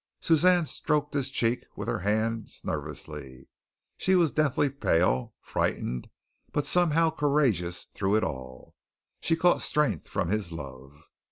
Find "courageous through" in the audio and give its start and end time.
7.11-8.15